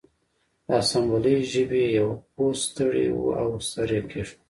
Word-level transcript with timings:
د 0.65 0.67
اسامبلۍ 0.81 1.37
ژبې 1.51 1.85
پوه 2.33 2.51
ستړی 2.63 3.07
و 3.13 3.19
او 3.41 3.49
سر 3.69 3.89
یې 3.95 4.01
کیښود 4.09 4.39